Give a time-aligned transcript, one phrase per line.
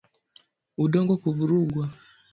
[0.83, 1.85] Udongo kuvurugwa